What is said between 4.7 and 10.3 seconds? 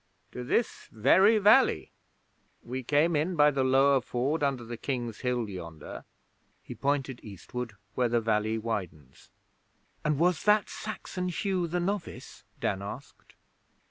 King's Hill yonder' he pointed eastward where the valley widens. 'And